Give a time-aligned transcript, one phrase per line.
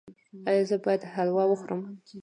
[0.49, 1.81] ایا زه باید حلوا وخورم؟